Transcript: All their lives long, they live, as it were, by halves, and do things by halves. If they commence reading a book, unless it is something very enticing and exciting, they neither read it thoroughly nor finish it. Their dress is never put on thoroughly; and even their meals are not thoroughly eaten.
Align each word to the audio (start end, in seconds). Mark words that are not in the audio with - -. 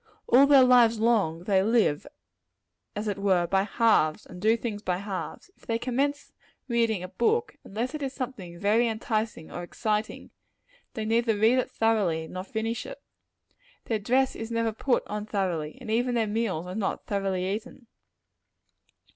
All 0.25 0.47
their 0.47 0.63
lives 0.63 0.99
long, 0.99 1.43
they 1.43 1.61
live, 1.61 2.07
as 2.95 3.07
it 3.07 3.19
were, 3.19 3.45
by 3.45 3.61
halves, 3.61 4.25
and 4.25 4.41
do 4.41 4.57
things 4.57 4.81
by 4.81 4.97
halves. 4.97 5.51
If 5.55 5.67
they 5.67 5.77
commence 5.77 6.31
reading 6.67 7.03
a 7.03 7.07
book, 7.07 7.57
unless 7.63 7.93
it 7.93 8.01
is 8.01 8.11
something 8.11 8.57
very 8.57 8.87
enticing 8.87 9.51
and 9.51 9.61
exciting, 9.61 10.31
they 10.95 11.05
neither 11.05 11.37
read 11.37 11.59
it 11.59 11.69
thoroughly 11.69 12.27
nor 12.27 12.43
finish 12.43 12.83
it. 12.87 12.99
Their 13.85 13.99
dress 13.99 14.35
is 14.35 14.49
never 14.49 14.71
put 14.73 15.05
on 15.05 15.27
thoroughly; 15.27 15.77
and 15.79 15.91
even 15.91 16.15
their 16.15 16.25
meals 16.25 16.65
are 16.65 16.73
not 16.73 17.05
thoroughly 17.05 17.47
eaten. 17.47 17.85